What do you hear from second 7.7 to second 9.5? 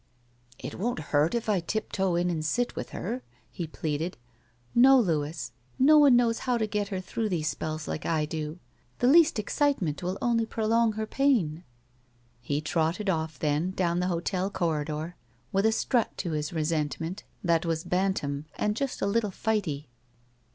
like I do. The least